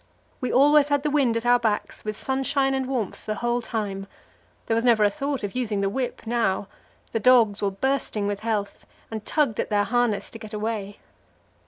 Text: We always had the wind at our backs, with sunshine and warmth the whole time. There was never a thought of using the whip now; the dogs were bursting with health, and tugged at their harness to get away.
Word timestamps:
We 0.39 0.51
always 0.51 0.87
had 0.87 1.03
the 1.03 1.11
wind 1.11 1.37
at 1.37 1.45
our 1.45 1.59
backs, 1.59 2.03
with 2.03 2.17
sunshine 2.17 2.73
and 2.73 2.87
warmth 2.87 3.23
the 3.27 3.35
whole 3.35 3.61
time. 3.61 4.07
There 4.65 4.73
was 4.73 4.83
never 4.83 5.03
a 5.03 5.11
thought 5.11 5.43
of 5.43 5.53
using 5.55 5.81
the 5.81 5.91
whip 5.91 6.25
now; 6.25 6.67
the 7.11 7.19
dogs 7.19 7.61
were 7.61 7.69
bursting 7.69 8.25
with 8.25 8.39
health, 8.39 8.87
and 9.11 9.23
tugged 9.23 9.59
at 9.59 9.69
their 9.69 9.83
harness 9.83 10.31
to 10.31 10.39
get 10.39 10.55
away. 10.55 10.97